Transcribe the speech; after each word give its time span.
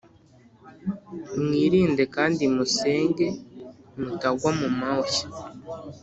Mwirinde 1.43 2.03
kandi 2.15 2.43
musenge 2.55 3.27
mutagwa 4.01 4.49
mu 4.59 4.67
moshya 4.79 5.25